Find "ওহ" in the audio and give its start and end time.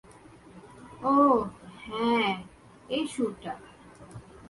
1.03-1.39